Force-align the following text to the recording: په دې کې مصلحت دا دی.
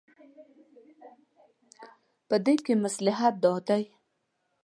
په 2.27 2.35
دې 2.45 2.55
کې 2.65 2.73
مصلحت 2.85 3.33
دا 3.43 3.53
دی. 3.67 3.83